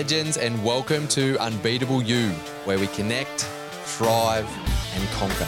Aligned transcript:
legends, 0.00 0.38
and 0.38 0.64
welcome 0.64 1.06
to 1.06 1.36
Unbeatable 1.40 2.02
You, 2.02 2.30
where 2.64 2.78
we 2.78 2.86
connect, 2.86 3.42
thrive, 3.84 4.48
and 4.94 5.06
conquer. 5.10 5.46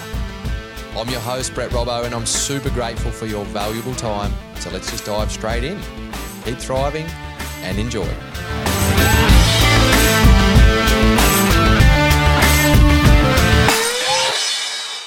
I'm 0.95 1.09
your 1.09 1.21
host, 1.21 1.55
Brett 1.55 1.71
Robbo, 1.71 2.05
and 2.05 2.14
I'm 2.14 2.27
super 2.27 2.69
grateful 2.69 3.11
for 3.11 3.25
your 3.25 3.46
valuable 3.46 3.95
time. 3.95 4.30
So 4.57 4.69
let's 4.69 4.91
just 4.91 5.07
dive 5.07 5.33
straight 5.33 5.65
in. 5.65 5.80
Keep 6.45 6.59
thriving 6.59 7.07
and 7.62 7.79
enjoy. 7.79 8.05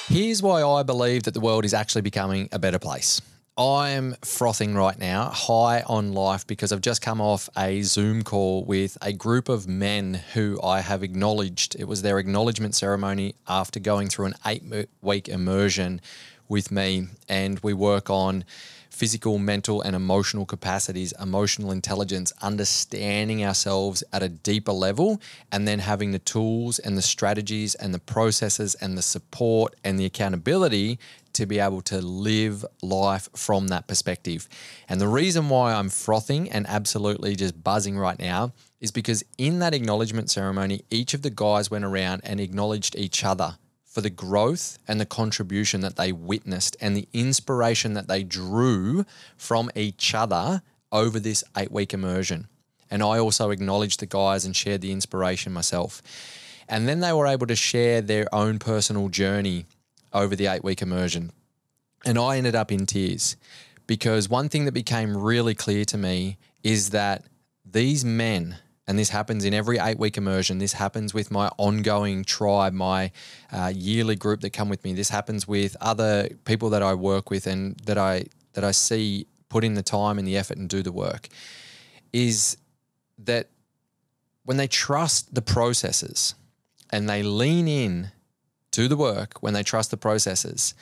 Here's 0.08 0.42
why 0.42 0.64
I 0.64 0.82
believe 0.82 1.22
that 1.22 1.34
the 1.34 1.40
world 1.40 1.64
is 1.64 1.72
actually 1.72 2.02
becoming 2.02 2.48
a 2.50 2.58
better 2.58 2.80
place. 2.80 3.22
I'm 3.58 4.16
frothing 4.22 4.74
right 4.74 4.98
now, 4.98 5.30
high 5.30 5.80
on 5.86 6.12
life, 6.12 6.46
because 6.46 6.72
I've 6.72 6.82
just 6.82 7.00
come 7.00 7.22
off 7.22 7.48
a 7.56 7.80
Zoom 7.80 8.22
call 8.22 8.66
with 8.66 8.98
a 9.00 9.14
group 9.14 9.48
of 9.48 9.66
men 9.66 10.20
who 10.34 10.60
I 10.62 10.80
have 10.80 11.02
acknowledged. 11.02 11.74
It 11.78 11.84
was 11.88 12.02
their 12.02 12.18
acknowledgement 12.18 12.74
ceremony 12.74 13.34
after 13.48 13.80
going 13.80 14.08
through 14.08 14.26
an 14.26 14.34
eight 14.44 14.62
week 15.00 15.28
immersion 15.30 16.02
with 16.50 16.70
me, 16.70 17.08
and 17.30 17.58
we 17.60 17.72
work 17.72 18.10
on 18.10 18.44
physical, 18.90 19.38
mental, 19.38 19.80
and 19.80 19.96
emotional 19.96 20.44
capacities, 20.44 21.12
emotional 21.20 21.70
intelligence, 21.70 22.32
understanding 22.42 23.42
ourselves 23.42 24.02
at 24.12 24.22
a 24.22 24.28
deeper 24.28 24.72
level, 24.72 25.20
and 25.50 25.66
then 25.66 25.78
having 25.78 26.12
the 26.12 26.18
tools 26.18 26.78
and 26.78 26.96
the 26.96 27.02
strategies 27.02 27.74
and 27.74 27.94
the 27.94 27.98
processes 27.98 28.74
and 28.76 28.98
the 28.98 29.02
support 29.02 29.74
and 29.82 29.98
the 29.98 30.04
accountability 30.04 30.98
to 31.36 31.46
be 31.46 31.58
able 31.58 31.80
to 31.82 32.00
live 32.00 32.64
life 32.82 33.28
from 33.34 33.68
that 33.68 33.86
perspective. 33.86 34.48
And 34.88 35.00
the 35.00 35.08
reason 35.08 35.48
why 35.48 35.74
I'm 35.74 35.88
frothing 35.88 36.50
and 36.50 36.66
absolutely 36.66 37.36
just 37.36 37.62
buzzing 37.62 37.98
right 37.98 38.18
now 38.18 38.52
is 38.80 38.90
because 38.90 39.24
in 39.38 39.58
that 39.60 39.74
acknowledgement 39.74 40.30
ceremony, 40.30 40.82
each 40.90 41.14
of 41.14 41.22
the 41.22 41.30
guys 41.30 41.70
went 41.70 41.84
around 41.84 42.22
and 42.24 42.40
acknowledged 42.40 42.96
each 42.96 43.24
other 43.24 43.58
for 43.84 44.00
the 44.00 44.10
growth 44.10 44.78
and 44.86 45.00
the 45.00 45.06
contribution 45.06 45.80
that 45.80 45.96
they 45.96 46.12
witnessed 46.12 46.76
and 46.80 46.96
the 46.96 47.08
inspiration 47.12 47.94
that 47.94 48.08
they 48.08 48.22
drew 48.22 49.04
from 49.36 49.70
each 49.74 50.14
other 50.14 50.62
over 50.92 51.18
this 51.18 51.42
eight 51.56 51.72
week 51.72 51.94
immersion. 51.94 52.48
And 52.90 53.02
I 53.02 53.18
also 53.18 53.50
acknowledged 53.50 54.00
the 54.00 54.06
guys 54.06 54.44
and 54.44 54.54
shared 54.54 54.80
the 54.80 54.92
inspiration 54.92 55.52
myself. 55.52 56.02
And 56.68 56.88
then 56.88 57.00
they 57.00 57.12
were 57.12 57.26
able 57.26 57.46
to 57.46 57.56
share 57.56 58.00
their 58.00 58.32
own 58.34 58.58
personal 58.58 59.08
journey 59.08 59.66
over 60.12 60.36
the 60.36 60.46
eight 60.46 60.64
week 60.64 60.82
immersion. 60.82 61.32
And 62.04 62.18
I 62.18 62.36
ended 62.36 62.54
up 62.54 62.70
in 62.70 62.86
tears 62.86 63.36
because 63.86 64.28
one 64.28 64.48
thing 64.48 64.64
that 64.64 64.72
became 64.72 65.16
really 65.16 65.54
clear 65.54 65.84
to 65.86 65.98
me 65.98 66.38
is 66.62 66.90
that 66.90 67.24
these 67.64 68.04
men 68.04 68.58
and 68.88 68.98
this 68.98 69.08
happens 69.08 69.44
in 69.44 69.52
every 69.52 69.78
eight 69.78 69.98
week 69.98 70.16
immersion. 70.16 70.58
This 70.58 70.74
happens 70.74 71.12
with 71.12 71.30
my 71.30 71.50
ongoing 71.58 72.24
tribe, 72.24 72.72
my 72.72 73.10
uh, 73.52 73.72
yearly 73.74 74.14
group 74.14 74.42
that 74.42 74.50
come 74.50 74.68
with 74.68 74.84
me. 74.84 74.94
This 74.94 75.08
happens 75.08 75.48
with 75.48 75.76
other 75.80 76.28
people 76.44 76.70
that 76.70 76.82
I 76.82 76.94
work 76.94 77.30
with 77.30 77.46
and 77.46 77.76
that 77.80 77.98
I 77.98 78.26
that 78.52 78.64
I 78.64 78.70
see 78.70 79.26
put 79.48 79.64
in 79.64 79.74
the 79.74 79.82
time 79.82 80.18
and 80.18 80.26
the 80.26 80.36
effort 80.36 80.56
and 80.56 80.68
do 80.68 80.82
the 80.82 80.92
work. 80.92 81.28
Is 82.12 82.56
that 83.18 83.48
when 84.44 84.56
they 84.56 84.68
trust 84.68 85.34
the 85.34 85.42
processes 85.42 86.34
and 86.90 87.08
they 87.08 87.22
lean 87.22 87.66
in 87.66 88.12
to 88.76 88.88
the 88.88 88.96
work, 88.96 89.38
when 89.42 89.54
they 89.54 89.62
trust 89.62 89.90
the 89.90 89.96
processes, 89.96 90.74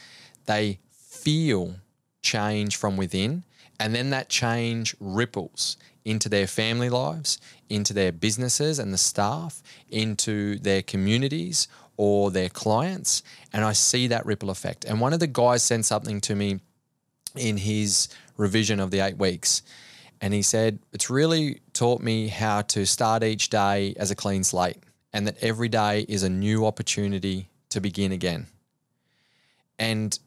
they 0.47 0.81
feel 0.91 1.77
change 2.23 2.75
from 2.75 2.97
within, 2.97 3.45
and 3.79 3.95
then 3.95 4.11
that 4.11 4.29
change 4.29 4.97
ripples 4.99 5.77
into 6.05 6.29
their 6.29 6.49
family 6.49 6.91
lives, 6.91 7.39
into 7.69 7.93
their 7.93 8.11
businesses 8.11 8.81
and 8.81 8.93
the 8.93 8.99
staff, 8.99 9.63
into 9.89 10.59
their 10.59 10.83
communities 10.83 11.69
or 11.97 12.33
their 12.33 12.49
clients. 12.49 13.23
And 13.53 13.65
I 13.65 13.75
see 13.75 14.09
that 14.09 14.27
ripple 14.27 14.51
effect. 14.51 14.85
And 14.85 15.01
one 15.01 15.13
of 15.13 15.21
the 15.21 15.29
guys 15.29 15.63
sent 15.63 15.85
something 15.85 16.21
to 16.23 16.35
me 16.35 16.59
in 17.37 17.59
his 17.59 18.09
revision 18.37 18.81
of 18.81 18.91
the 18.91 18.99
eight 19.07 19.19
weeks. 19.19 19.63
And 20.21 20.35
he 20.35 20.43
said, 20.43 20.81
It's 20.93 21.11
really 21.11 21.61
taught 21.73 22.03
me 22.03 22.27
how 22.27 22.63
to 22.63 22.87
start 22.87 23.23
each 23.23 23.51
day 23.51 23.95
as 23.97 24.11
a 24.11 24.17
clean 24.17 24.43
slate 24.43 24.79
and 25.13 25.29
that 25.29 25.41
every 25.41 25.69
day 25.69 26.05
is 26.09 26.25
a 26.25 26.29
new 26.29 26.67
opportunity 26.67 27.51
to 27.75 27.81
begin 27.81 28.13
again. 28.13 28.47
And 29.79 30.19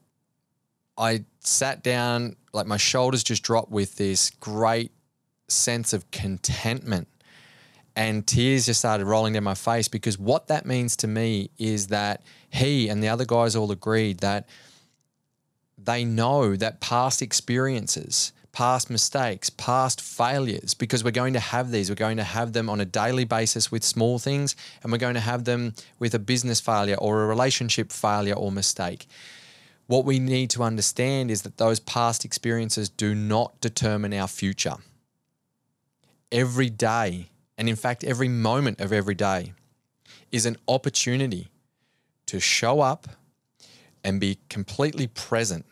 I 0.97 1.25
sat 1.39 1.83
down, 1.83 2.35
like 2.53 2.67
my 2.67 2.77
shoulders 2.77 3.23
just 3.23 3.43
dropped 3.43 3.71
with 3.71 3.95
this 3.95 4.29
great 4.29 4.91
sense 5.47 5.93
of 5.93 6.09
contentment. 6.11 7.07
And 7.95 8.27
tears 8.27 8.67
just 8.67 8.79
started 8.79 9.05
rolling 9.05 9.33
down 9.33 9.43
my 9.43 9.55
face 9.55 9.87
because 9.87 10.19
what 10.19 10.47
that 10.47 10.65
means 10.65 10.95
to 10.97 11.07
me 11.07 11.49
is 11.57 11.87
that 11.87 12.21
he 12.49 12.89
and 12.89 13.01
the 13.01 13.09
other 13.09 13.25
guys 13.25 13.55
all 13.55 13.71
agreed 13.71 14.19
that 14.19 14.47
they 15.77 16.03
know 16.05 16.55
that 16.55 16.79
past 16.79 17.21
experiences, 17.21 18.33
past 18.57 18.89
mistakes, 18.89 19.51
past 19.51 20.01
failures, 20.01 20.73
because 20.73 21.03
we're 21.03 21.11
going 21.11 21.33
to 21.33 21.39
have 21.39 21.69
these. 21.69 21.91
We're 21.91 22.05
going 22.07 22.17
to 22.17 22.23
have 22.23 22.53
them 22.53 22.71
on 22.71 22.81
a 22.81 22.85
daily 22.85 23.23
basis 23.23 23.71
with 23.71 23.83
small 23.83 24.17
things, 24.17 24.55
and 24.81 24.91
we're 24.91 24.97
going 24.97 25.13
to 25.13 25.19
have 25.19 25.43
them 25.43 25.75
with 25.99 26.15
a 26.15 26.19
business 26.19 26.59
failure 26.59 26.95
or 26.95 27.21
a 27.21 27.27
relationship 27.27 27.91
failure 27.91 28.33
or 28.33 28.51
mistake. 28.51 29.05
What 29.85 30.05
we 30.05 30.17
need 30.17 30.49
to 30.49 30.63
understand 30.63 31.29
is 31.29 31.43
that 31.43 31.57
those 31.57 31.79
past 31.79 32.25
experiences 32.25 32.89
do 32.89 33.13
not 33.13 33.61
determine 33.61 34.11
our 34.15 34.27
future 34.27 34.77
every 36.31 36.71
day, 36.71 37.29
and 37.59 37.69
in 37.69 37.75
fact, 37.75 38.03
every 38.03 38.27
moment 38.27 38.81
of 38.81 38.91
every 38.91 39.13
day, 39.13 39.53
is 40.31 40.47
an 40.47 40.57
opportunity 40.67 41.49
to 42.25 42.39
show 42.39 42.81
up 42.81 43.07
and 44.03 44.19
be 44.19 44.39
completely 44.49 45.05
present, 45.05 45.63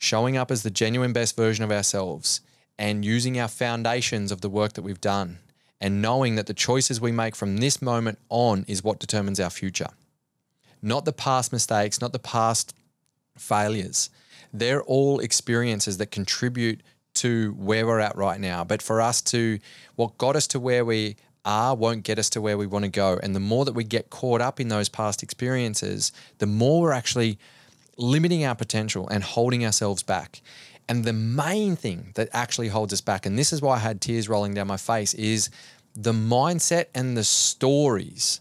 showing 0.00 0.36
up 0.36 0.50
as 0.50 0.62
the 0.62 0.70
genuine 0.70 1.12
best 1.12 1.36
version 1.36 1.62
of 1.62 1.70
ourselves 1.70 2.40
and 2.78 3.04
using 3.04 3.38
our 3.38 3.48
foundations 3.48 4.32
of 4.32 4.40
the 4.40 4.48
work 4.48 4.72
that 4.72 4.82
we've 4.82 5.00
done 5.00 5.38
and 5.78 6.00
knowing 6.00 6.36
that 6.36 6.46
the 6.46 6.54
choices 6.54 7.00
we 7.00 7.12
make 7.12 7.36
from 7.36 7.58
this 7.58 7.82
moment 7.82 8.18
on 8.30 8.64
is 8.66 8.82
what 8.82 8.98
determines 8.98 9.38
our 9.38 9.50
future. 9.50 9.88
Not 10.82 11.04
the 11.04 11.12
past 11.12 11.52
mistakes, 11.52 12.00
not 12.00 12.12
the 12.12 12.18
past 12.18 12.74
failures. 13.36 14.08
They're 14.54 14.82
all 14.82 15.20
experiences 15.20 15.98
that 15.98 16.10
contribute 16.10 16.80
to 17.14 17.52
where 17.58 17.86
we're 17.86 18.00
at 18.00 18.16
right 18.16 18.40
now. 18.40 18.64
But 18.64 18.80
for 18.80 19.02
us 19.02 19.20
to, 19.22 19.58
what 19.96 20.16
got 20.16 20.34
us 20.34 20.46
to 20.48 20.60
where 20.60 20.84
we 20.84 21.16
are 21.44 21.74
won't 21.74 22.04
get 22.04 22.18
us 22.18 22.30
to 22.30 22.40
where 22.40 22.56
we 22.56 22.66
want 22.66 22.86
to 22.86 22.90
go. 22.90 23.20
And 23.22 23.36
the 23.36 23.40
more 23.40 23.66
that 23.66 23.74
we 23.74 23.84
get 23.84 24.08
caught 24.08 24.40
up 24.40 24.60
in 24.60 24.68
those 24.68 24.88
past 24.88 25.22
experiences, 25.22 26.12
the 26.38 26.46
more 26.46 26.80
we're 26.80 26.92
actually 26.92 27.38
limiting 28.00 28.44
our 28.44 28.54
potential 28.54 29.08
and 29.08 29.22
holding 29.22 29.64
ourselves 29.64 30.02
back. 30.02 30.40
And 30.88 31.04
the 31.04 31.12
main 31.12 31.76
thing 31.76 32.12
that 32.14 32.28
actually 32.32 32.68
holds 32.68 32.92
us 32.92 33.00
back, 33.00 33.26
and 33.26 33.38
this 33.38 33.52
is 33.52 33.62
why 33.62 33.76
I 33.76 33.78
had 33.78 34.00
tears 34.00 34.28
rolling 34.28 34.54
down 34.54 34.66
my 34.66 34.76
face, 34.76 35.14
is 35.14 35.50
the 35.94 36.12
mindset 36.12 36.86
and 36.94 37.16
the 37.16 37.24
stories 37.24 38.40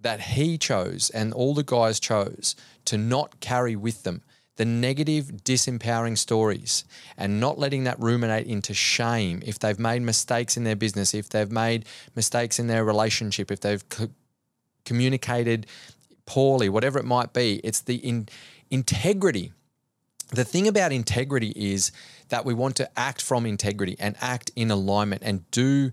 that 0.00 0.20
he 0.20 0.56
chose 0.58 1.10
and 1.10 1.32
all 1.32 1.54
the 1.54 1.64
guys 1.64 1.98
chose 1.98 2.54
to 2.84 2.96
not 2.96 3.40
carry 3.40 3.74
with 3.74 4.04
them 4.04 4.22
the 4.58 4.64
negative, 4.64 5.26
disempowering 5.44 6.18
stories 6.18 6.84
and 7.16 7.38
not 7.40 7.58
letting 7.58 7.84
that 7.84 7.98
ruminate 8.00 8.46
into 8.46 8.74
shame 8.74 9.40
if 9.46 9.58
they've 9.60 9.78
made 9.78 10.02
mistakes 10.02 10.56
in 10.56 10.64
their 10.64 10.74
business, 10.74 11.14
if 11.14 11.28
they've 11.28 11.50
made 11.50 11.84
mistakes 12.16 12.58
in 12.58 12.66
their 12.66 12.84
relationship, 12.84 13.52
if 13.52 13.60
they've 13.60 13.88
co- 13.88 14.10
communicated 14.84 15.66
poorly, 16.26 16.68
whatever 16.68 16.98
it 16.98 17.04
might 17.04 17.32
be. 17.32 17.60
It's 17.62 17.80
the 17.80 17.96
in- 17.96 18.28
integrity. 18.70 19.52
The 20.30 20.44
thing 20.44 20.68
about 20.68 20.92
integrity 20.92 21.52
is 21.56 21.90
that 22.28 22.44
we 22.44 22.54
want 22.54 22.76
to 22.76 22.98
act 22.98 23.22
from 23.22 23.46
integrity 23.46 23.96
and 23.98 24.16
act 24.20 24.50
in 24.56 24.70
alignment 24.70 25.22
and 25.24 25.50
do 25.50 25.92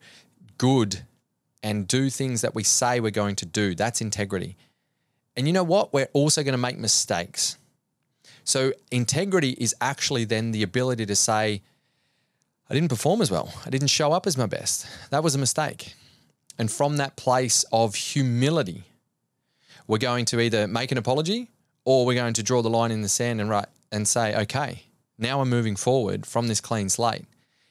good 0.58 1.02
and 1.64 1.88
do 1.88 2.10
things 2.10 2.42
that 2.42 2.54
we 2.54 2.64
say 2.64 3.00
we're 3.00 3.12
going 3.12 3.36
to 3.38 3.46
do. 3.46 3.76
That's 3.76 4.02
integrity. 4.02 4.58
And 5.36 5.48
you 5.48 5.54
know 5.54 5.64
what? 5.64 5.94
We're 5.94 6.10
also 6.14 6.44
going 6.44 6.54
to 6.54 6.58
make 6.58 6.78
mistakes. 6.78 7.58
So 8.44 8.74
integrity 8.92 9.52
is 9.52 9.74
actually 9.82 10.26
then 10.26 10.52
the 10.52 10.64
ability 10.64 11.06
to 11.08 11.16
say, 11.16 11.64
I 12.70 12.74
didn't 12.74 12.90
perform 12.90 13.22
as 13.22 13.32
well. 13.32 13.54
I 13.66 13.70
didn't 13.70 13.88
show 13.88 14.12
up 14.12 14.28
as 14.28 14.38
my 14.38 14.46
best. 14.46 14.88
That 15.10 15.24
was 15.24 15.36
a 15.36 15.40
mistake. 15.40 15.96
And 16.58 16.72
from 16.72 16.98
that 16.98 17.16
place 17.16 17.66
of 17.72 17.96
humility, 17.96 18.84
we're 19.88 19.98
going 19.98 20.26
to 20.26 20.40
either 20.40 20.68
make 20.68 20.92
an 20.92 20.98
apology 20.98 21.50
or 21.86 22.06
we're 22.06 22.16
going 22.16 22.34
to 22.34 22.44
draw 22.44 22.62
the 22.62 22.70
line 22.70 22.92
in 22.92 23.02
the 23.02 23.10
sand 23.10 23.40
and 23.40 23.50
write 23.50 23.68
and 23.92 24.08
say, 24.08 24.36
okay, 24.36 24.84
now 25.18 25.40
we're 25.40 25.46
moving 25.46 25.76
forward 25.76 26.26
from 26.26 26.48
this 26.48 26.60
clean 26.60 26.90
slate. 26.90 27.26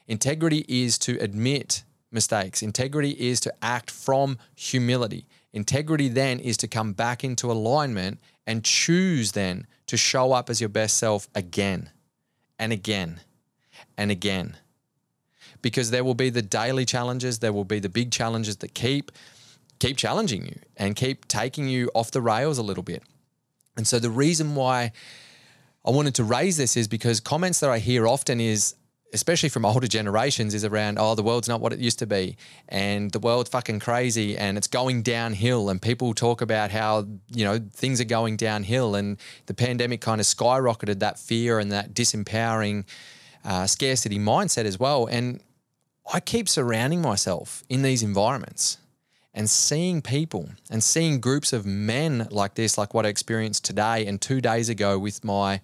Integrity 0.08 0.64
is 0.68 0.98
to 0.98 1.18
admit 1.20 1.84
mistakes. 2.10 2.62
Integrity 2.62 3.10
is 3.10 3.40
to 3.40 3.52
act 3.60 3.90
from 3.90 4.38
humility. 4.54 5.26
Integrity 5.52 6.08
then 6.08 6.40
is 6.40 6.56
to 6.58 6.68
come 6.68 6.92
back 6.92 7.24
into 7.24 7.50
alignment 7.50 8.18
and 8.46 8.64
choose 8.64 9.32
then 9.32 9.66
to 9.86 9.96
show 9.96 10.32
up 10.32 10.48
as 10.48 10.60
your 10.60 10.68
best 10.70 10.96
self 10.96 11.28
again 11.34 11.90
and 12.58 12.72
again 12.72 13.20
and 13.98 14.10
again. 14.10 14.56
because 15.64 15.90
there 15.90 16.04
will 16.04 16.14
be 16.14 16.28
the 16.28 16.42
daily 16.42 16.84
challenges, 16.84 17.38
there 17.38 17.52
will 17.52 17.64
be 17.64 17.78
the 17.78 17.88
big 17.88 18.10
challenges 18.12 18.58
that 18.58 18.74
keep 18.74 19.10
keep 19.78 19.96
challenging 19.96 20.44
you 20.44 20.58
and 20.76 20.94
keep 20.94 21.26
taking 21.26 21.68
you 21.68 21.90
off 21.94 22.10
the 22.10 22.20
rails 22.20 22.58
a 22.58 22.62
little 22.62 22.82
bit. 22.82 23.02
And 23.76 23.86
so 23.86 23.98
the 23.98 24.10
reason 24.10 24.54
why 24.54 24.92
I 25.84 25.90
wanted 25.90 26.14
to 26.16 26.24
raise 26.24 26.56
this 26.56 26.76
is 26.76 26.88
because 26.88 27.20
comments 27.20 27.60
that 27.60 27.70
I 27.70 27.78
hear 27.78 28.06
often 28.06 28.40
is 28.40 28.74
especially 29.14 29.48
from 29.48 29.64
older 29.64 29.86
generations, 29.86 30.54
is 30.54 30.64
around, 30.64 30.98
oh, 30.98 31.14
the 31.14 31.22
world's 31.22 31.48
not 31.48 31.60
what 31.60 31.72
it 31.72 31.78
used 31.78 32.00
to 32.00 32.06
be. 32.06 32.36
And 32.68 33.12
the 33.12 33.20
world's 33.20 33.48
fucking 33.48 33.78
crazy 33.78 34.36
and 34.36 34.58
it's 34.58 34.66
going 34.66 35.02
downhill. 35.02 35.70
And 35.70 35.80
people 35.80 36.12
talk 36.14 36.40
about 36.42 36.72
how, 36.72 37.06
you 37.32 37.44
know, 37.44 37.60
things 37.72 38.00
are 38.00 38.04
going 38.04 38.36
downhill. 38.36 38.96
And 38.96 39.16
the 39.46 39.54
pandemic 39.54 40.00
kind 40.00 40.20
of 40.20 40.26
skyrocketed 40.26 40.98
that 40.98 41.18
fear 41.18 41.60
and 41.60 41.70
that 41.70 41.94
disempowering 41.94 42.84
uh, 43.44 43.68
scarcity 43.68 44.18
mindset 44.18 44.64
as 44.64 44.80
well. 44.80 45.06
And 45.06 45.40
I 46.12 46.18
keep 46.18 46.48
surrounding 46.48 47.00
myself 47.00 47.62
in 47.68 47.82
these 47.82 48.02
environments 48.02 48.78
and 49.34 49.50
seeing 49.50 50.00
people 50.00 50.48
and 50.70 50.82
seeing 50.82 51.20
groups 51.20 51.52
of 51.52 51.66
men 51.66 52.28
like 52.30 52.54
this, 52.54 52.78
like 52.78 52.94
what 52.94 53.04
I 53.04 53.08
experienced 53.08 53.64
today 53.64 54.06
and 54.06 54.20
two 54.20 54.40
days 54.40 54.68
ago 54.68 54.98
with 54.98 55.24
my 55.24 55.60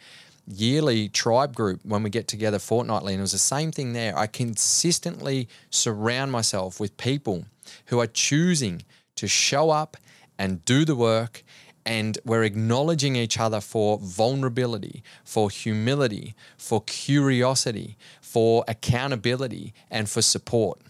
yearly 0.47 1.09
tribe 1.09 1.55
group 1.55 1.81
when 1.85 2.03
we 2.03 2.11
get 2.11 2.27
together 2.27 2.59
fortnightly. 2.59 3.13
And 3.15 3.21
it 3.21 3.23
was 3.23 3.33
the 3.33 3.39
same 3.39 3.71
thing 3.71 3.93
there. 3.93 4.19
I 4.19 4.27
consistently 4.27 5.49
surround 5.71 6.33
myself 6.33 6.81
with 6.81 6.97
people 6.97 7.45
who 7.87 8.01
are 8.01 8.07
choosing 8.07 8.83
to 9.17 9.29
show 9.29 9.71
up 9.71 9.97
and 10.39 10.65
do 10.65 10.85
the 10.85 10.97
work. 10.97 11.45
And 11.87 12.19
we're 12.25 12.45
acknowledging 12.45 13.17
each 13.17 13.39
other 13.39 13.61
for 13.61 13.99
vulnerability, 13.99 15.03
for 15.25 15.49
humility, 15.49 16.35
for 16.59 16.83
curiosity, 16.83 17.97
for 18.21 18.65
accountability, 18.69 19.73
and 19.91 20.09
for 20.09 20.23
support. 20.23 20.81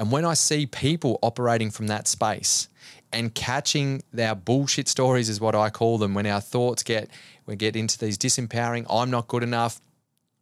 And 0.00 0.10
when 0.10 0.24
I 0.24 0.32
see 0.32 0.64
people 0.64 1.18
operating 1.20 1.70
from 1.70 1.88
that 1.88 2.08
space 2.08 2.68
and 3.12 3.34
catching 3.34 4.02
our 4.18 4.34
bullshit 4.34 4.88
stories, 4.88 5.28
is 5.28 5.42
what 5.42 5.54
I 5.54 5.68
call 5.68 5.98
them, 5.98 6.14
when 6.14 6.26
our 6.26 6.40
thoughts 6.40 6.82
get 6.82 7.10
we 7.44 7.54
get 7.54 7.76
into 7.76 7.98
these 7.98 8.16
disempowering, 8.16 8.86
I'm 8.88 9.10
not 9.10 9.28
good 9.28 9.42
enough. 9.42 9.78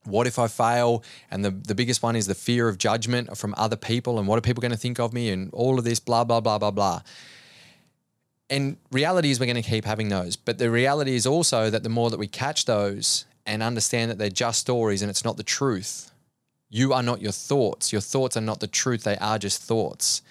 What 0.04 0.28
if 0.28 0.38
I 0.38 0.46
fail? 0.46 1.02
And 1.28 1.44
the, 1.44 1.50
the 1.50 1.74
biggest 1.74 2.04
one 2.04 2.14
is 2.14 2.28
the 2.28 2.36
fear 2.36 2.68
of 2.68 2.78
judgment 2.78 3.36
from 3.36 3.52
other 3.56 3.74
people 3.74 4.20
and 4.20 4.28
what 4.28 4.38
are 4.38 4.42
people 4.42 4.60
going 4.60 4.70
to 4.70 4.78
think 4.78 5.00
of 5.00 5.12
me 5.12 5.28
and 5.30 5.52
all 5.52 5.76
of 5.76 5.84
this, 5.84 5.98
blah, 5.98 6.22
blah, 6.22 6.38
blah, 6.38 6.58
blah, 6.58 6.70
blah. 6.70 7.02
And 8.48 8.76
reality 8.92 9.32
is 9.32 9.40
we're 9.40 9.46
going 9.46 9.60
to 9.60 9.68
keep 9.68 9.84
having 9.84 10.08
those. 10.08 10.36
But 10.36 10.58
the 10.58 10.70
reality 10.70 11.16
is 11.16 11.26
also 11.26 11.68
that 11.68 11.82
the 11.82 11.88
more 11.88 12.10
that 12.10 12.18
we 12.18 12.28
catch 12.28 12.66
those 12.66 13.24
and 13.44 13.60
understand 13.64 14.08
that 14.12 14.18
they're 14.18 14.28
just 14.28 14.60
stories 14.60 15.02
and 15.02 15.10
it's 15.10 15.24
not 15.24 15.36
the 15.36 15.42
truth, 15.42 16.12
you 16.70 16.92
are 16.92 17.02
not 17.02 17.20
your 17.20 17.32
thoughts. 17.32 17.92
Your 17.92 18.00
thoughts 18.00 18.36
are 18.36 18.42
not 18.42 18.60
the 18.60 18.66
truth, 18.66 19.04
they 19.04 19.16
are 19.18 19.38
just 19.38 19.62
thoughts. 19.62 20.22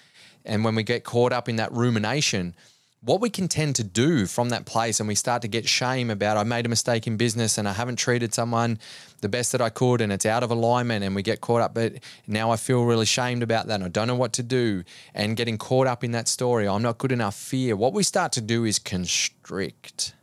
And 0.44 0.64
when 0.64 0.74
we 0.74 0.82
get 0.82 1.04
caught 1.04 1.32
up 1.32 1.48
in 1.48 1.56
that 1.56 1.72
rumination, 1.72 2.54
what 3.00 3.20
we 3.20 3.30
can 3.30 3.46
tend 3.46 3.76
to 3.76 3.84
do 3.84 4.26
from 4.26 4.48
that 4.48 4.66
place 4.66 4.98
and 4.98 5.08
we 5.08 5.14
start 5.14 5.42
to 5.42 5.48
get 5.48 5.68
shame 5.68 6.10
about 6.10 6.36
I 6.36 6.42
made 6.42 6.66
a 6.66 6.68
mistake 6.68 7.06
in 7.06 7.16
business 7.16 7.56
and 7.56 7.68
I 7.68 7.72
haven't 7.72 7.96
treated 7.96 8.34
someone 8.34 8.78
the 9.20 9.28
best 9.28 9.52
that 9.52 9.60
I 9.60 9.68
could 9.68 10.00
and 10.00 10.12
it's 10.12 10.26
out 10.26 10.42
of 10.42 10.50
alignment 10.50 11.04
and 11.04 11.14
we 11.14 11.22
get 11.22 11.40
caught 11.40 11.60
up 11.60 11.74
but 11.74 11.94
now 12.26 12.50
I 12.50 12.56
feel 12.56 12.84
really 12.84 13.06
shamed 13.06 13.44
about 13.44 13.68
that 13.68 13.76
and 13.76 13.84
I 13.84 13.88
don't 13.88 14.08
know 14.08 14.16
what 14.16 14.32
to 14.34 14.42
do 14.42 14.82
and 15.14 15.36
getting 15.36 15.58
caught 15.58 15.86
up 15.86 16.02
in 16.02 16.10
that 16.10 16.26
story 16.26 16.66
I'm 16.66 16.82
not 16.82 16.98
good 16.98 17.12
enough 17.12 17.36
fear 17.36 17.76
what 17.76 17.92
we 17.92 18.02
start 18.02 18.32
to 18.32 18.40
do 18.40 18.64
is 18.64 18.80
constrict 18.80 20.14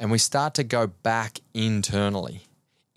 and 0.00 0.10
we 0.10 0.18
start 0.18 0.54
to 0.54 0.64
go 0.64 0.86
back 0.86 1.40
internally 1.52 2.47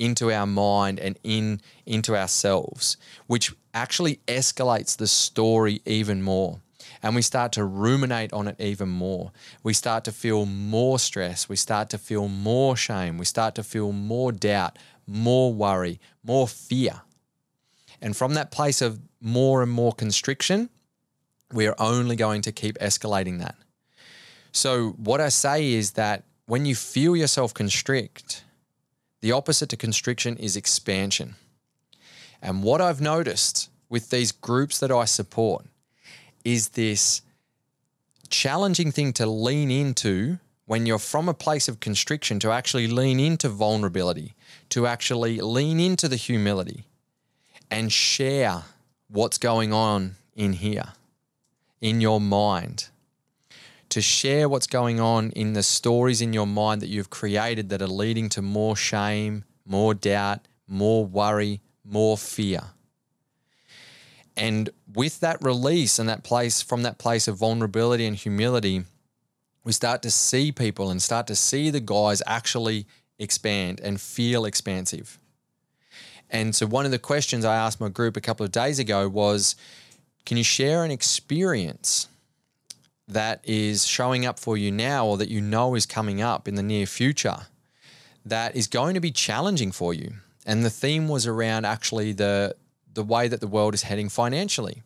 into 0.01 0.31
our 0.31 0.47
mind 0.47 0.99
and 0.99 1.17
in 1.23 1.61
into 1.85 2.15
ourselves 2.15 2.97
which 3.27 3.53
actually 3.73 4.19
escalates 4.27 4.97
the 4.97 5.07
story 5.07 5.81
even 5.85 6.21
more 6.21 6.59
and 7.03 7.15
we 7.15 7.21
start 7.21 7.51
to 7.53 7.65
ruminate 7.65 8.31
on 8.31 8.47
it 8.47 8.55
even 8.59 8.89
more. 8.89 9.31
We 9.63 9.73
start 9.73 10.03
to 10.05 10.11
feel 10.11 10.45
more 10.45 10.99
stress. 10.99 11.49
We 11.49 11.55
start 11.55 11.89
to 11.91 11.97
feel 11.97 12.27
more 12.27 12.77
shame. 12.77 13.17
We 13.17 13.25
start 13.25 13.55
to 13.55 13.63
feel 13.63 13.91
more 13.91 14.31
doubt, 14.31 14.77
more 15.07 15.53
worry, 15.53 15.99
more 16.23 16.47
fear. 16.47 17.01
And 18.01 18.15
from 18.15 18.33
that 18.35 18.51
place 18.51 18.81
of 18.81 18.99
more 19.19 19.63
and 19.63 19.71
more 19.71 19.93
constriction, 19.93 20.69
we 21.51 21.67
are 21.67 21.75
only 21.79 22.15
going 22.15 22.41
to 22.43 22.51
keep 22.51 22.77
escalating 22.79 23.39
that. 23.39 23.55
So, 24.51 24.91
what 24.91 25.21
I 25.21 25.29
say 25.29 25.73
is 25.73 25.91
that 25.91 26.23
when 26.45 26.65
you 26.65 26.75
feel 26.75 27.15
yourself 27.15 27.53
constrict, 27.53 28.43
the 29.21 29.31
opposite 29.31 29.69
to 29.69 29.77
constriction 29.77 30.37
is 30.37 30.55
expansion. 30.55 31.35
And 32.41 32.63
what 32.63 32.81
I've 32.81 33.01
noticed 33.01 33.69
with 33.89 34.09
these 34.09 34.31
groups 34.31 34.79
that 34.79 34.91
I 34.91 35.05
support 35.05 35.65
is 36.43 36.69
this 36.69 37.21
challenging 38.29 38.91
thing 38.91 39.13
to 39.13 39.25
lean 39.25 39.69
into 39.69 40.39
when 40.65 40.85
you're 40.85 40.97
from 40.97 41.27
a 41.27 41.33
place 41.33 41.67
of 41.67 41.79
constriction 41.79 42.39
to 42.39 42.51
actually 42.51 42.87
lean 42.87 43.19
into 43.19 43.49
vulnerability, 43.49 44.33
to 44.69 44.87
actually 44.87 45.39
lean 45.39 45.79
into 45.79 46.07
the 46.07 46.15
humility 46.15 46.85
and 47.69 47.91
share 47.91 48.63
what's 49.09 49.37
going 49.37 49.73
on 49.73 50.15
in 50.35 50.53
here, 50.53 50.93
in 51.81 52.01
your 52.01 52.21
mind. 52.21 52.87
To 53.91 54.01
share 54.01 54.47
what's 54.47 54.67
going 54.67 55.01
on 55.01 55.31
in 55.31 55.51
the 55.51 55.63
stories 55.63 56.21
in 56.21 56.31
your 56.31 56.47
mind 56.47 56.81
that 56.81 56.87
you've 56.87 57.09
created 57.09 57.67
that 57.69 57.81
are 57.81 57.87
leading 57.87 58.29
to 58.29 58.41
more 58.41 58.77
shame, 58.77 59.43
more 59.65 59.93
doubt, 59.93 60.47
more 60.65 61.05
worry, 61.05 61.59
more 61.83 62.17
fear. 62.17 62.61
And 64.37 64.69
with 64.93 65.19
that 65.19 65.43
release 65.43 65.99
and 65.99 66.07
that 66.07 66.23
place 66.23 66.61
from 66.61 66.83
that 66.83 66.99
place 66.99 67.27
of 67.27 67.35
vulnerability 67.35 68.05
and 68.05 68.15
humility, 68.15 68.85
we 69.65 69.73
start 69.73 70.01
to 70.03 70.09
see 70.09 70.53
people 70.53 70.89
and 70.89 71.01
start 71.01 71.27
to 71.27 71.35
see 71.35 71.69
the 71.69 71.81
guys 71.81 72.21
actually 72.25 72.87
expand 73.19 73.81
and 73.81 73.99
feel 73.99 74.45
expansive. 74.45 75.19
And 76.29 76.55
so, 76.55 76.65
one 76.65 76.85
of 76.85 76.91
the 76.91 76.97
questions 76.97 77.43
I 77.43 77.57
asked 77.57 77.81
my 77.81 77.89
group 77.89 78.15
a 78.15 78.21
couple 78.21 78.45
of 78.45 78.53
days 78.53 78.79
ago 78.79 79.09
was 79.09 79.57
Can 80.25 80.37
you 80.37 80.45
share 80.45 80.85
an 80.85 80.91
experience 80.91 82.07
that 83.13 83.41
is 83.43 83.85
showing 83.85 84.25
up 84.25 84.39
for 84.39 84.57
you 84.57 84.71
now 84.71 85.05
or 85.05 85.17
that 85.17 85.29
you 85.29 85.41
know 85.41 85.75
is 85.75 85.85
coming 85.85 86.21
up 86.21 86.47
in 86.47 86.55
the 86.55 86.63
near 86.63 86.85
future 86.85 87.47
that 88.25 88.55
is 88.55 88.67
going 88.67 88.93
to 88.93 88.99
be 88.99 89.11
challenging 89.11 89.71
for 89.71 89.93
you? 89.93 90.13
And 90.45 90.63
the 90.63 90.69
theme 90.69 91.07
was 91.07 91.27
around 91.27 91.65
actually 91.65 92.13
the, 92.13 92.55
the 92.93 93.03
way 93.03 93.27
that 93.27 93.41
the 93.41 93.47
world 93.47 93.73
is 93.73 93.83
heading 93.83 94.09
financially. 94.09 94.83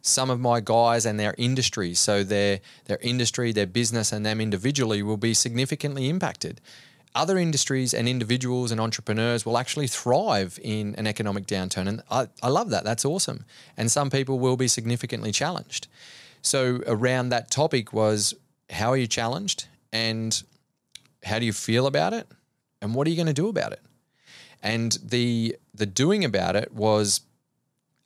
Some 0.00 0.30
of 0.30 0.40
my 0.40 0.60
guys 0.60 1.06
and 1.06 1.18
their 1.18 1.34
industry, 1.38 1.94
so 1.94 2.24
their 2.24 2.58
their 2.86 2.98
industry, 3.02 3.52
their 3.52 3.68
business, 3.68 4.10
and 4.10 4.26
them 4.26 4.40
individually 4.40 5.00
will 5.00 5.16
be 5.16 5.32
significantly 5.32 6.08
impacted. 6.08 6.60
Other 7.14 7.38
industries 7.38 7.94
and 7.94 8.08
individuals 8.08 8.72
and 8.72 8.80
entrepreneurs 8.80 9.46
will 9.46 9.58
actually 9.58 9.86
thrive 9.86 10.58
in 10.62 10.94
an 10.96 11.06
economic 11.06 11.46
downturn. 11.46 11.86
And 11.86 12.02
I, 12.10 12.26
I 12.42 12.48
love 12.48 12.70
that. 12.70 12.84
That's 12.84 13.04
awesome. 13.04 13.44
And 13.76 13.92
some 13.92 14.10
people 14.10 14.38
will 14.38 14.56
be 14.56 14.66
significantly 14.66 15.30
challenged. 15.30 15.88
So 16.42 16.82
around 16.86 17.28
that 17.30 17.50
topic 17.50 17.92
was 17.92 18.34
how 18.68 18.90
are 18.90 18.96
you 18.96 19.06
challenged 19.06 19.66
and 19.92 20.42
how 21.24 21.38
do 21.38 21.46
you 21.46 21.52
feel 21.52 21.86
about 21.86 22.12
it? 22.12 22.26
And 22.80 22.94
what 22.94 23.06
are 23.06 23.10
you 23.10 23.16
going 23.16 23.26
to 23.26 23.32
do 23.32 23.48
about 23.48 23.72
it? 23.72 23.80
And 24.62 24.98
the 25.02 25.56
the 25.74 25.86
doing 25.86 26.24
about 26.24 26.56
it 26.56 26.72
was 26.72 27.22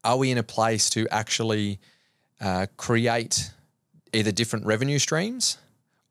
are 0.04 0.18
we 0.18 0.30
in 0.30 0.38
a 0.38 0.42
place 0.42 0.88
to 0.90 1.08
actually 1.10 1.80
uh, 2.40 2.66
create 2.76 3.50
either 4.12 4.30
different 4.30 4.64
revenue 4.64 4.98
streams 4.98 5.58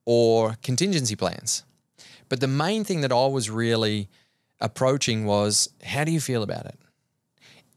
or 0.06 0.58
contingency 0.62 1.16
plans? 1.16 1.64
But 2.28 2.40
the 2.42 2.48
main 2.48 2.84
thing 2.84 3.02
that 3.02 3.12
I 3.12 3.28
was 3.28 3.50
really 3.50 4.10
approaching 4.60 5.26
was 5.26 5.70
how 5.84 6.04
do 6.04 6.12
you 6.12 6.20
feel 6.20 6.44
about 6.44 6.66
it? 6.66 6.80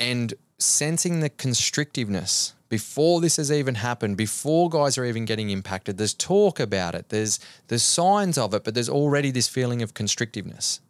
And 0.00 0.34
sensing 0.58 1.20
the 1.20 1.30
constrictiveness 1.30 2.54
before 2.68 3.20
this 3.20 3.36
has 3.36 3.50
even 3.50 3.76
happened, 3.76 4.16
before 4.16 4.68
guys 4.68 4.98
are 4.98 5.04
even 5.04 5.24
getting 5.24 5.50
impacted, 5.50 5.96
there's 5.96 6.14
talk 6.14 6.60
about 6.60 6.94
it, 6.94 7.08
there's 7.08 7.40
there's 7.68 7.82
signs 7.82 8.36
of 8.36 8.52
it, 8.54 8.64
but 8.64 8.74
there's 8.74 8.88
already 8.88 9.30
this 9.30 9.48
feeling 9.48 9.82
of 9.82 9.94
constrictiveness. 9.94 10.80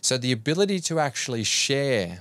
So 0.00 0.16
the 0.16 0.32
ability 0.32 0.80
to 0.80 1.00
actually 1.00 1.44
share 1.44 2.20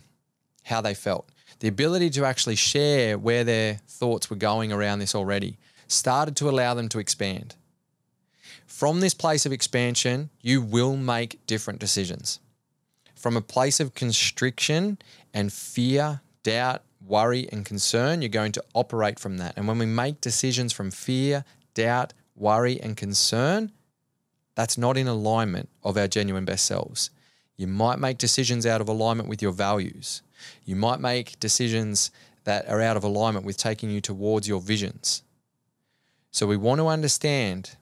how 0.63 0.81
they 0.81 0.93
felt, 0.93 1.29
the 1.59 1.67
ability 1.67 2.09
to 2.11 2.25
actually 2.25 2.55
share 2.55 3.17
where 3.17 3.43
their 3.43 3.75
thoughts 3.87 4.29
were 4.29 4.35
going 4.35 4.71
around 4.71 4.99
this 4.99 5.15
already 5.15 5.57
started 5.87 6.35
to 6.37 6.49
allow 6.49 6.73
them 6.73 6.89
to 6.89 6.99
expand. 6.99 7.55
From 8.65 8.99
this 8.99 9.13
place 9.13 9.45
of 9.45 9.53
expansion, 9.53 10.29
you 10.41 10.61
will 10.61 10.97
make 10.97 11.45
different 11.47 11.79
decisions. 11.79 12.39
From 13.15 13.37
a 13.37 13.41
place 13.41 13.79
of 13.79 13.95
constriction 13.95 14.97
and 15.33 15.51
fear, 15.51 16.21
doubt, 16.47 16.83
worry, 17.05 17.45
and 17.51 17.65
concern, 17.65 18.21
you're 18.21 18.29
going 18.29 18.53
to 18.53 18.63
operate 18.73 19.19
from 19.19 19.37
that. 19.37 19.53
And 19.57 19.67
when 19.67 19.77
we 19.77 19.85
make 19.85 20.21
decisions 20.21 20.71
from 20.71 20.91
fear, 20.91 21.43
doubt, 21.73 22.13
worry, 22.37 22.79
and 22.79 22.95
concern, 22.95 23.73
that's 24.55 24.77
not 24.77 24.95
in 24.95 25.09
alignment 25.09 25.67
of 25.83 25.97
our 25.97 26.07
genuine 26.07 26.45
best 26.45 26.65
selves. 26.65 27.09
You 27.57 27.67
might 27.67 27.99
make 27.99 28.17
decisions 28.17 28.65
out 28.65 28.79
of 28.79 28.87
alignment 28.87 29.27
with 29.27 29.41
your 29.41 29.51
values. 29.51 30.21
You 30.63 30.77
might 30.77 31.01
make 31.01 31.37
decisions 31.41 32.11
that 32.45 32.65
are 32.69 32.79
out 32.79 32.95
of 32.95 33.03
alignment 33.03 33.45
with 33.45 33.57
taking 33.57 33.89
you 33.89 33.99
towards 33.99 34.47
your 34.47 34.61
visions. 34.61 35.23
So 36.31 36.47
we 36.47 36.55
want 36.55 36.79
to 36.79 36.87
understand 36.87 37.75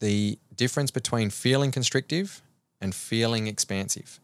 the 0.00 0.38
difference 0.54 0.90
between 0.90 1.30
feeling 1.30 1.70
constrictive 1.70 2.42
and 2.78 2.94
feeling 2.94 3.46
expansive. 3.46 4.20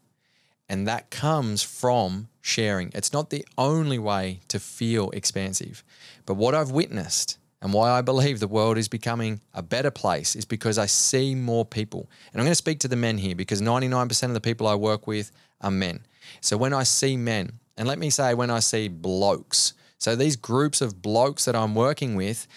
And 0.67 0.87
that 0.87 1.09
comes 1.09 1.61
from 1.61 2.29
sharing. 2.41 2.91
It's 2.93 3.13
not 3.13 3.29
the 3.29 3.45
only 3.57 3.99
way 3.99 4.41
to 4.47 4.59
feel 4.59 5.09
expansive. 5.11 5.83
But 6.25 6.35
what 6.35 6.55
I've 6.55 6.71
witnessed 6.71 7.37
and 7.61 7.73
why 7.73 7.89
I 7.91 8.01
believe 8.01 8.39
the 8.39 8.47
world 8.47 8.77
is 8.77 8.87
becoming 8.87 9.41
a 9.53 9.61
better 9.61 9.91
place 9.91 10.35
is 10.35 10.45
because 10.45 10.77
I 10.77 10.85
see 10.85 11.35
more 11.35 11.65
people. 11.65 12.09
And 12.31 12.41
I'm 12.41 12.45
going 12.45 12.51
to 12.51 12.55
speak 12.55 12.79
to 12.79 12.87
the 12.87 12.95
men 12.95 13.17
here 13.17 13.35
because 13.35 13.61
99% 13.61 14.23
of 14.23 14.33
the 14.33 14.41
people 14.41 14.67
I 14.67 14.75
work 14.75 15.07
with 15.07 15.31
are 15.61 15.71
men. 15.71 16.05
So 16.41 16.57
when 16.57 16.73
I 16.73 16.83
see 16.83 17.17
men, 17.17 17.59
and 17.77 17.87
let 17.87 17.99
me 17.99 18.09
say 18.09 18.33
when 18.33 18.51
I 18.51 18.59
see 18.59 18.87
blokes, 18.87 19.73
so 19.97 20.15
these 20.15 20.35
groups 20.35 20.81
of 20.81 21.01
blokes 21.01 21.45
that 21.45 21.55
I'm 21.55 21.73
working 21.73 22.15
with, 22.15 22.47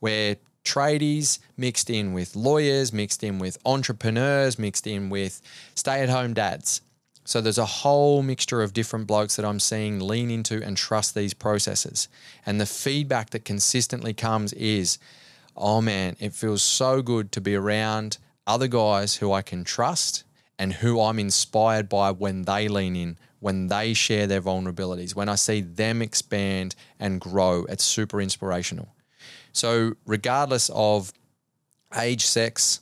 where 0.00 0.36
tradies 0.64 1.38
mixed 1.56 1.90
in 1.90 2.12
with 2.12 2.36
lawyers, 2.36 2.92
mixed 2.92 3.24
in 3.24 3.38
with 3.38 3.58
entrepreneurs, 3.64 4.58
mixed 4.58 4.86
in 4.86 5.10
with 5.10 5.40
stay 5.74 6.02
at 6.02 6.08
home 6.08 6.34
dads. 6.34 6.82
So 7.24 7.40
there's 7.40 7.58
a 7.58 7.66
whole 7.66 8.22
mixture 8.22 8.62
of 8.62 8.72
different 8.72 9.06
blokes 9.06 9.36
that 9.36 9.44
I'm 9.44 9.60
seeing 9.60 10.00
lean 10.00 10.30
into 10.30 10.62
and 10.62 10.76
trust 10.76 11.14
these 11.14 11.34
processes. 11.34 12.08
And 12.44 12.60
the 12.60 12.66
feedback 12.66 13.30
that 13.30 13.44
consistently 13.44 14.12
comes 14.12 14.52
is, 14.54 14.98
oh 15.56 15.80
man, 15.80 16.16
it 16.18 16.32
feels 16.32 16.62
so 16.62 17.00
good 17.00 17.30
to 17.32 17.40
be 17.40 17.54
around 17.54 18.18
other 18.46 18.66
guys 18.66 19.16
who 19.16 19.32
I 19.32 19.42
can 19.42 19.62
trust 19.62 20.24
and 20.58 20.72
who 20.72 21.00
I'm 21.00 21.18
inspired 21.18 21.88
by 21.88 22.10
when 22.10 22.42
they 22.42 22.68
lean 22.68 22.96
in, 22.96 23.18
when 23.40 23.68
they 23.68 23.94
share 23.94 24.26
their 24.26 24.42
vulnerabilities, 24.42 25.14
when 25.14 25.28
I 25.28 25.36
see 25.36 25.60
them 25.60 26.02
expand 26.02 26.74
and 26.98 27.20
grow. 27.20 27.64
It's 27.68 27.84
super 27.84 28.20
inspirational. 28.20 28.88
So, 29.52 29.94
regardless 30.06 30.70
of 30.74 31.12
age, 31.96 32.24
sex, 32.26 32.80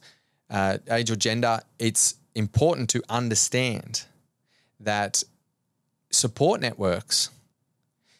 uh, 0.49 0.79
age, 0.91 1.11
or 1.11 1.17
gender, 1.17 1.61
it's 1.79 2.15
important 2.35 2.91
to 2.91 3.03
understand 3.09 4.05
that 4.81 5.23
support 6.11 6.61
networks 6.61 7.31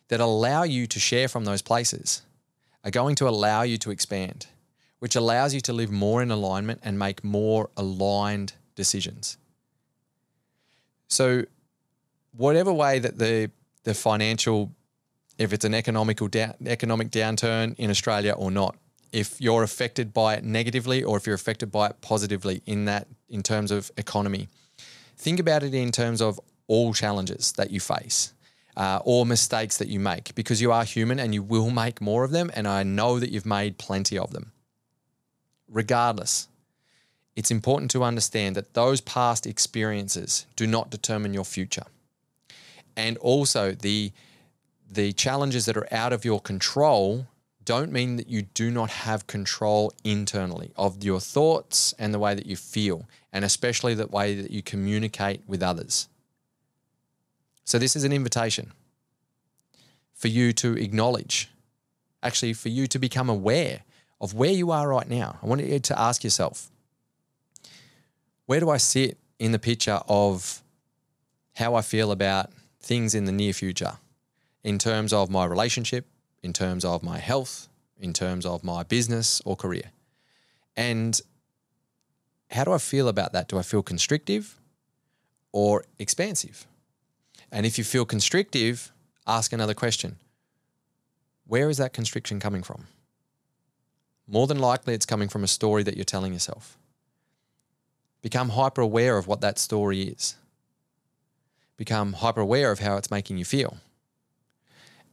that 0.09 0.21
allow 0.21 0.63
you 0.63 0.87
to 0.87 0.99
share 0.99 1.29
from 1.29 1.45
those 1.45 1.63
places 1.63 2.23
are 2.85 2.91
going 2.91 3.15
to 3.17 3.29
allow 3.29 3.63
you 3.63 3.79
to 3.79 3.91
expand, 3.91 4.47
which 4.99 5.17
allows 5.17 5.55
you 5.55 5.61
to 5.61 5.73
live 5.73 5.91
more 5.91 6.23
in 6.23 6.31
alignment 6.31 6.81
and 6.83 6.99
make 6.99 7.23
more 7.23 7.71
aligned 7.77 8.55
decisions. 8.75 9.37
So, 11.09 11.45
whatever 12.37 12.73
way 12.73 12.99
that 12.99 13.19
the 13.19 13.51
the 13.85 13.95
financial, 13.95 14.71
if 15.39 15.53
it's 15.53 15.65
an 15.65 15.75
economical 15.75 16.29
down, 16.29 16.55
economic 16.67 17.11
downturn 17.11 17.75
in 17.77 17.91
Australia 17.91 18.33
or 18.33 18.51
not, 18.51 18.77
if 19.13 19.41
you're 19.41 19.63
affected 19.63 20.13
by 20.13 20.35
it 20.35 20.45
negatively 20.45 21.03
or 21.03 21.17
if 21.17 21.27
you're 21.27 21.35
affected 21.35 21.73
by 21.73 21.89
it 21.89 22.01
positively 22.01 22.63
in 22.67 22.85
that 22.85 23.09
in 23.29 23.43
terms 23.43 23.71
of 23.71 23.91
economy, 23.97 24.49
think 25.21 25.39
about 25.39 25.63
it 25.63 25.75
in 25.75 25.93
terms 25.93 26.21
of 26.21 26.41
all 26.67 26.95
challenges 26.95 27.53
that 27.53 27.71
you 27.71 27.81
face. 27.81 28.33
Uh, 28.77 29.01
or 29.05 29.27
mistakes 29.27 29.77
that 29.79 29.89
you 29.89 29.99
make 29.99 30.33
because 30.37 30.63
you 30.63 30.73
are 30.73 30.85
human 30.85 31.19
and 31.19 31.35
you 31.35 31.43
will 31.43 31.71
make 31.71 32.01
more 32.01 32.25
of 32.25 32.31
them. 32.31 32.51
And 32.55 32.67
I 32.69 32.83
know 32.85 33.19
that 33.19 33.31
you've 33.31 33.45
made 33.45 33.77
plenty 33.79 34.17
of 34.17 34.33
them. 34.33 34.53
Regardless, 35.69 36.49
it's 37.37 37.51
important 37.51 37.91
to 37.91 38.05
understand 38.05 38.55
that 38.57 38.75
those 38.75 39.01
past 39.01 39.47
experiences 39.47 40.47
do 40.57 40.67
not 40.67 40.89
determine 40.89 41.35
your 41.35 41.45
future. 41.45 41.85
And 42.97 43.19
also, 43.19 43.73
the, 43.73 44.13
the 44.91 45.13
challenges 45.13 45.67
that 45.67 45.77
are 45.77 45.93
out 45.93 46.13
of 46.13 46.25
your 46.25 46.41
control 46.41 47.27
don't 47.65 47.93
mean 47.93 48.17
that 48.17 48.29
you 48.29 48.43
do 48.43 48.71
not 48.71 48.91
have 48.91 49.27
control 49.27 49.93
internally 50.03 50.73
of 50.77 51.03
your 51.05 51.21
thoughts 51.21 51.95
and 51.99 52.13
the 52.13 52.19
way 52.19 52.35
that 52.35 52.47
you 52.47 52.57
feel, 52.57 53.09
and 53.33 53.45
especially 53.45 53.95
the 53.95 54.07
way 54.07 54.35
that 54.35 54.51
you 54.51 54.63
communicate 54.63 55.43
with 55.47 55.63
others. 55.63 56.09
So, 57.65 57.79
this 57.79 57.95
is 57.95 58.05
an 58.05 58.13
invitation 58.13 58.73
for 60.15 60.29
you 60.29 60.53
to 60.55 60.77
acknowledge, 60.77 61.49
actually, 62.23 62.53
for 62.53 62.69
you 62.69 62.87
to 62.89 62.99
become 62.99 63.29
aware 63.29 63.83
of 64.21 64.35
where 64.35 64.53
you 64.53 64.71
are 64.71 64.89
right 64.89 65.09
now. 65.09 65.39
I 65.43 65.47
want 65.47 65.65
you 65.65 65.79
to 65.79 65.99
ask 65.99 66.25
yourself 66.25 66.71
where 68.47 68.61
do 68.61 68.69
I 68.69 68.79
sit 68.79 69.17
in 69.39 69.53
the 69.53 69.59
picture 69.59 70.01
of 70.09 70.63
how 71.55 71.75
I 71.75 71.83
feel 71.83 72.11
about 72.11 72.51
things 72.81 73.15
in 73.15 73.25
the 73.25 73.33
near 73.33 73.53
future 73.53 73.99
in 74.65 74.79
terms 74.79 75.13
of 75.13 75.31
my 75.31 75.45
relationship, 75.45 76.07
in 76.43 76.53
terms 76.53 76.85
of 76.85 77.03
my 77.03 77.19
health, 77.19 77.69
in 77.99 78.13
terms 78.13 78.47
of 78.47 78.65
my 78.65 78.83
business 78.83 79.41
or 79.45 79.57
career? 79.57 79.91
And 80.77 81.21
how 82.51 82.65
do 82.65 82.73
I 82.73 82.79
feel 82.79 83.09
about 83.09 83.33
that? 83.33 83.49
Do 83.49 83.59
I 83.59 83.63
feel 83.63 83.83
constrictive 83.83 84.59
or 85.53 85.85
expansive? 85.99 86.67
And 87.53 87.67
if 87.67 87.79
you 87.79 87.85
feel 87.85 88.05
constrictive, 88.05 88.93
ask 89.27 89.53
another 89.53 89.75
question 89.75 90.17
Where 91.47 91.69
is 91.69 91.79
that 91.79 91.93
constriction 91.93 92.41
coming 92.41 92.63
from? 92.63 92.87
More 94.27 94.47
than 94.47 94.59
likely, 94.59 94.95
it's 94.95 95.07
coming 95.07 95.29
from 95.29 95.43
a 95.43 95.49
story 95.49 95.83
that 95.83 95.97
you're 95.97 96.05
telling 96.05 96.33
yourself. 96.33 96.79
Become 98.23 98.51
hyper 98.51 98.81
aware 98.81 99.17
of 99.17 99.27
what 99.27 99.41
that 99.41 99.59
story 99.59 100.03
is. 100.03 100.37
Become 101.77 102.13
hyper 102.15 102.41
aware 102.41 102.71
of 102.71 102.79
how 102.79 102.97
it's 102.97 103.11
making 103.11 103.39
you 103.39 103.45
feel. 103.45 103.79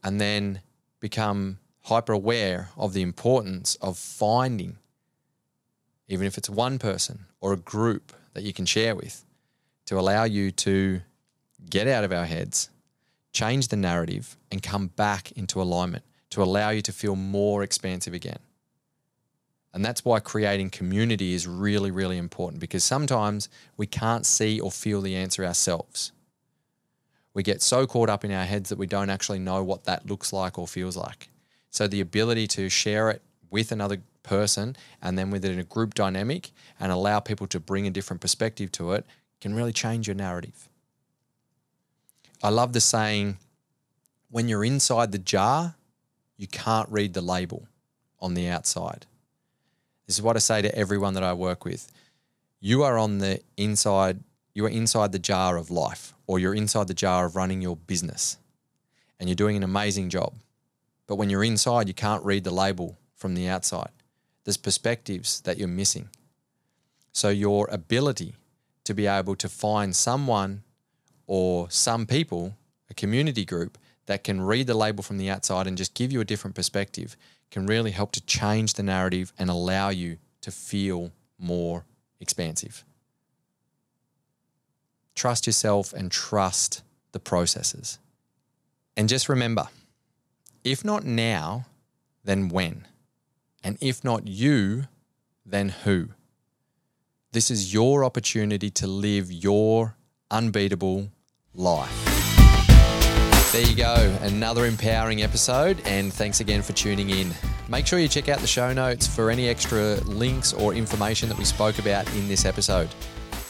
And 0.04 0.22
then 0.22 0.62
become 1.00 1.60
hyper 1.84 2.14
aware 2.14 2.70
of 2.76 2.94
the 2.94 3.02
importance 3.02 3.76
of 3.76 3.98
finding, 3.98 4.78
even 6.08 6.28
if 6.28 6.38
it's 6.38 6.50
one 6.50 6.80
person 6.80 7.26
or 7.40 7.54
a 7.54 7.58
group 7.58 8.14
that 8.34 8.44
you 8.44 8.54
can 8.54 8.66
share 8.66 8.96
with, 8.96 9.26
to 9.86 9.98
allow 9.98 10.24
you 10.24 10.52
to 10.52 11.02
get 11.70 11.88
out 11.88 12.04
of 12.04 12.12
our 12.12 12.26
heads, 12.26 12.70
change 13.32 13.70
the 13.70 13.76
narrative, 13.76 14.38
and 14.52 14.62
come 14.62 14.88
back 14.88 15.32
into 15.34 15.62
alignment 15.62 16.04
to 16.30 16.44
allow 16.44 16.70
you 16.70 16.82
to 16.82 16.92
feel 16.92 17.16
more 17.16 17.64
expansive 17.64 18.14
again. 18.14 18.40
And 19.74 19.86
that's 19.86 20.04
why 20.04 20.20
creating 20.20 20.72
community 20.72 21.34
is 21.34 21.48
really, 21.48 21.92
really 21.92 22.18
important 22.18 22.60
because 22.60 22.84
sometimes 22.84 23.48
we 23.76 23.86
can't 23.86 24.26
see 24.26 24.60
or 24.60 24.72
feel 24.72 25.02
the 25.02 25.16
answer 25.16 25.46
ourselves. 25.46 26.12
We 27.38 27.44
get 27.44 27.62
so 27.62 27.86
caught 27.86 28.10
up 28.10 28.26
in 28.26 28.32
our 28.32 28.46
heads 28.46 28.70
that 28.70 28.80
we 28.80 28.88
don't 28.88 29.12
actually 29.12 29.38
know 29.38 29.62
what 29.62 29.84
that 29.84 30.08
looks 30.08 30.34
like 30.34 30.58
or 30.58 30.68
feels 30.68 30.98
like. 30.98 31.30
So, 31.70 31.86
the 31.86 32.02
ability 32.02 32.48
to 32.48 32.68
share 32.68 33.12
it 33.12 33.22
with 33.52 33.72
another 33.72 34.02
person 34.24 34.76
and 35.04 35.20
then 35.20 35.30
within 35.30 35.60
a 35.60 35.64
group 35.64 35.94
dynamic 35.94 36.50
and 36.80 36.92
allow 36.92 37.20
people 37.20 37.46
to 37.46 37.60
bring 37.60 37.86
a 37.86 37.92
different 37.92 38.22
perspective 38.22 38.72
to 38.72 38.94
it 38.94 39.06
can 39.40 39.54
really 39.54 39.72
change 39.72 40.08
your 40.08 40.16
narrative. 40.16 40.68
I 42.42 42.50
love 42.50 42.74
the 42.74 42.82
saying, 42.82 43.38
when 44.32 44.50
you're 44.50 44.66
inside 44.66 45.12
the 45.12 45.20
jar, 45.20 45.76
you 46.38 46.48
can't 46.48 46.90
read 46.90 47.14
the 47.14 47.22
label 47.22 47.68
on 48.20 48.34
the 48.34 48.48
outside. 48.48 49.06
This 50.08 50.18
is 50.18 50.24
what 50.24 50.36
I 50.36 50.40
say 50.40 50.64
to 50.64 50.76
everyone 50.76 51.14
that 51.14 51.24
I 51.24 51.34
work 51.34 51.66
with. 51.66 51.92
You 52.60 52.82
are 52.82 52.98
on 52.98 53.20
the 53.20 53.42
inside, 53.58 54.22
you 54.56 54.66
are 54.66 54.70
inside 54.70 55.12
the 55.12 55.20
jar 55.20 55.58
of 55.58 55.70
life, 55.70 56.16
or 56.28 56.38
you're 56.38 56.54
inside 56.54 56.88
the 56.88 56.94
jar 56.94 57.26
of 57.26 57.36
running 57.36 57.62
your 57.62 57.76
business, 57.76 58.38
and 59.20 59.28
you're 59.28 59.36
doing 59.36 59.58
an 59.58 59.64
amazing 59.64 60.10
job. 60.10 60.34
But 61.08 61.16
when 61.16 61.30
you're 61.30 61.44
inside, 61.44 61.88
you 61.88 61.94
can't 61.94 62.24
read 62.24 62.44
the 62.44 62.52
label 62.52 62.98
from 63.16 63.34
the 63.34 63.48
outside. 63.48 63.90
There's 64.44 64.58
perspectives 64.58 65.42
that 65.42 65.58
you're 65.58 65.68
missing. 65.68 66.10
So, 67.14 67.30
your 67.30 67.68
ability 67.72 68.36
to 68.84 68.94
be 68.94 69.08
able 69.08 69.36
to 69.38 69.50
find 69.50 69.96
someone 69.96 70.64
or 71.26 71.70
some 71.70 72.06
people, 72.06 72.56
a 72.90 72.94
community 72.94 73.44
group 73.44 73.78
that 74.06 74.24
can 74.24 74.40
read 74.42 74.68
the 74.68 74.74
label 74.74 75.04
from 75.04 75.18
the 75.18 75.30
outside 75.30 75.68
and 75.68 75.78
just 75.78 75.94
give 75.94 76.12
you 76.12 76.22
a 76.22 76.26
different 76.26 76.56
perspective 76.56 77.18
can 77.52 77.66
really 77.66 77.92
help 77.92 78.12
to 78.14 78.22
change 78.26 78.74
the 78.74 78.84
narrative 78.84 79.34
and 79.38 79.50
allow 79.50 79.90
you 79.90 80.18
to 80.42 80.52
feel 80.52 81.12
more 81.38 81.86
expansive. 82.20 82.84
Trust 85.18 85.48
yourself 85.48 85.94
and 85.94 86.12
trust 86.12 86.84
the 87.12 87.20
processes. 87.20 87.98
And 88.96 89.10
just 89.10 89.28
remember 89.28 89.68
if 90.64 90.86
not 90.86 91.06
now, 91.06 91.66
then 92.24 92.50
when? 92.50 92.88
And 93.64 93.80
if 93.82 94.04
not 94.04 94.28
you, 94.28 94.84
then 95.44 95.70
who? 95.70 96.10
This 97.32 97.50
is 97.50 97.74
your 97.74 98.04
opportunity 98.06 98.70
to 98.70 98.86
live 98.86 99.32
your 99.32 99.96
unbeatable 100.30 101.10
life. 101.56 101.92
There 103.52 103.66
you 103.66 103.76
go, 103.76 104.16
another 104.22 104.68
empowering 104.68 105.24
episode, 105.24 105.82
and 105.86 106.14
thanks 106.14 106.42
again 106.42 106.62
for 106.62 106.74
tuning 106.74 107.10
in. 107.10 107.34
Make 107.68 107.88
sure 107.88 107.98
you 107.98 108.08
check 108.08 108.30
out 108.30 108.38
the 108.38 108.46
show 108.46 108.72
notes 108.72 109.08
for 109.08 109.32
any 109.32 109.50
extra 109.50 109.96
links 110.02 110.54
or 110.54 110.76
information 110.76 111.28
that 111.30 111.40
we 111.40 111.46
spoke 111.46 111.80
about 111.80 112.08
in 112.14 112.28
this 112.28 112.46
episode. 112.46 112.90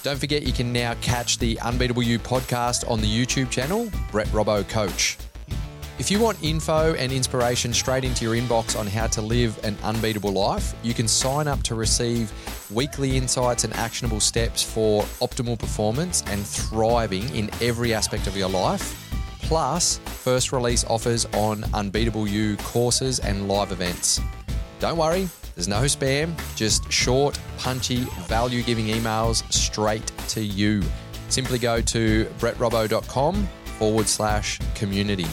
Don't 0.08 0.18
forget 0.18 0.44
you 0.44 0.54
can 0.54 0.72
now 0.72 0.94
catch 1.02 1.38
the 1.38 1.60
Unbeatable 1.60 2.02
You 2.02 2.18
podcast 2.18 2.90
on 2.90 3.02
the 3.02 3.08
YouTube 3.08 3.50
channel, 3.50 3.92
Brett 4.10 4.28
Robbo 4.28 4.66
Coach. 4.70 5.18
If 6.00 6.10
you 6.10 6.18
want 6.18 6.42
info 6.42 6.94
and 6.94 7.12
inspiration 7.12 7.74
straight 7.74 8.06
into 8.06 8.24
your 8.24 8.34
inbox 8.34 8.80
on 8.80 8.88
how 8.88 9.08
to 9.08 9.22
live 9.22 9.62
an 9.66 9.76
unbeatable 9.84 10.32
life, 10.32 10.74
you 10.82 10.94
can 10.94 11.10
sign 11.10 11.50
up 11.50 11.62
to 11.64 11.76
receive 11.76 12.32
weekly 12.72 13.18
insights 13.18 13.66
and 13.66 13.74
actionable 13.74 14.22
steps 14.22 14.64
for 14.64 15.04
optimal 15.20 15.60
performance 15.60 16.24
and 16.28 16.48
thriving 16.48 17.28
in 17.36 17.50
every 17.62 17.94
aspect 17.94 18.28
of 18.28 18.38
your 18.38 18.48
life, 18.48 19.12
plus 19.42 19.98
first 20.06 20.54
release 20.54 20.86
offers 20.86 21.26
on 21.34 21.66
Unbeatable 21.74 22.30
You 22.30 22.56
courses 22.56 23.20
and 23.20 23.50
live 23.50 23.74
events. 23.74 24.22
Don't 24.80 24.98
worry, 24.98 25.28
there's 25.58 25.68
no 25.68 25.82
spam, 25.82 26.36
just 26.56 26.90
short, 26.92 27.40
punchy, 27.58 28.02
value 28.28 28.62
giving 28.62 28.86
emails 28.86 29.42
straight 29.52 30.06
to 30.28 30.40
you. 30.40 30.84
Simply 31.30 31.58
go 31.58 31.82
to 31.82 32.26
brettrobbo.com 32.38 33.50
forward 33.80 34.08
slash 34.08 34.60
community. 34.76 35.26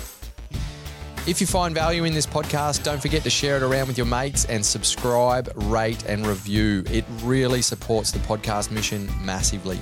If 1.26 1.42
you 1.42 1.46
find 1.46 1.74
value 1.74 2.04
in 2.04 2.14
this 2.14 2.26
podcast, 2.26 2.82
don't 2.82 3.02
forget 3.02 3.22
to 3.24 3.30
share 3.30 3.58
it 3.58 3.62
around 3.62 3.86
with 3.86 3.98
your 3.98 4.06
mates 4.06 4.46
and 4.46 4.64
subscribe, 4.64 5.52
rate, 5.56 6.06
and 6.06 6.26
review. 6.26 6.84
It 6.90 7.04
really 7.22 7.60
supports 7.60 8.10
the 8.10 8.18
podcast 8.20 8.70
mission 8.70 9.10
massively. 9.22 9.78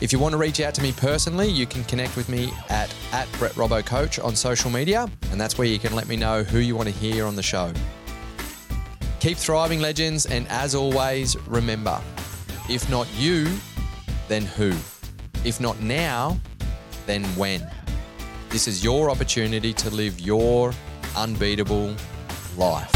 If 0.00 0.12
you 0.12 0.20
want 0.20 0.34
to 0.34 0.38
reach 0.38 0.60
out 0.60 0.74
to 0.74 0.82
me 0.82 0.92
personally, 0.92 1.48
you 1.48 1.66
can 1.66 1.82
connect 1.84 2.16
with 2.16 2.28
me 2.28 2.52
at, 2.68 2.94
at 3.10 3.26
Brett 3.38 3.54
Robbo 3.54 3.84
Coach 3.84 4.20
on 4.20 4.36
social 4.36 4.70
media, 4.70 5.08
and 5.32 5.40
that's 5.40 5.58
where 5.58 5.66
you 5.66 5.80
can 5.80 5.96
let 5.96 6.06
me 6.06 6.14
know 6.14 6.44
who 6.44 6.58
you 6.58 6.76
want 6.76 6.88
to 6.88 6.94
hear 6.94 7.26
on 7.26 7.34
the 7.34 7.42
show. 7.42 7.72
Keep 9.24 9.38
thriving, 9.38 9.80
legends, 9.80 10.26
and 10.26 10.46
as 10.48 10.74
always, 10.74 11.34
remember 11.48 11.98
if 12.68 12.90
not 12.90 13.08
you, 13.16 13.48
then 14.28 14.42
who? 14.42 14.70
If 15.46 15.62
not 15.62 15.80
now, 15.80 16.38
then 17.06 17.24
when? 17.34 17.66
This 18.50 18.68
is 18.68 18.84
your 18.84 19.08
opportunity 19.08 19.72
to 19.72 19.88
live 19.88 20.20
your 20.20 20.74
unbeatable 21.16 21.96
life. 22.58 22.93